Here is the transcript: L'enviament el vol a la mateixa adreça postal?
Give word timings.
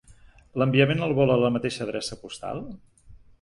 L'enviament 0.61 1.05
el 1.07 1.13
vol 1.19 1.33
a 1.33 1.35
la 1.43 1.51
mateixa 1.59 1.85
adreça 1.87 2.19
postal? 2.25 2.65